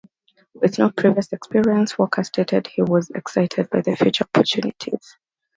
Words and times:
With 0.55 0.79
no 0.79 0.89
previous 0.89 1.31
experience, 1.31 1.95
Walker 1.95 2.23
stated 2.23 2.65
he 2.65 2.81
was 2.81 3.11
excited 3.11 3.69
by 3.69 3.81
the 3.81 3.95
future 3.95 4.25
opportunities. 4.33 5.15